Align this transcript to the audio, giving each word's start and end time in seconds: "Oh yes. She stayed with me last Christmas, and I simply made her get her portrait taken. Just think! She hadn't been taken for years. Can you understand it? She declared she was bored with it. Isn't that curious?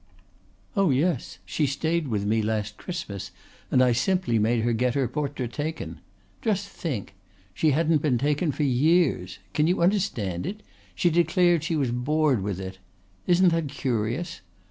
"Oh 0.75 0.89
yes. 0.89 1.37
She 1.45 1.67
stayed 1.67 2.07
with 2.07 2.25
me 2.25 2.41
last 2.41 2.75
Christmas, 2.77 3.29
and 3.69 3.83
I 3.83 3.91
simply 3.91 4.39
made 4.39 4.63
her 4.63 4.73
get 4.73 4.95
her 4.95 5.07
portrait 5.07 5.53
taken. 5.53 5.99
Just 6.41 6.67
think! 6.67 7.13
She 7.53 7.69
hadn't 7.69 8.01
been 8.01 8.17
taken 8.17 8.51
for 8.51 8.63
years. 8.63 9.37
Can 9.53 9.67
you 9.67 9.79
understand 9.83 10.47
it? 10.47 10.63
She 10.95 11.11
declared 11.11 11.63
she 11.63 11.75
was 11.75 11.91
bored 11.91 12.41
with 12.41 12.59
it. 12.59 12.79
Isn't 13.27 13.49
that 13.49 13.67
curious? 13.67 14.41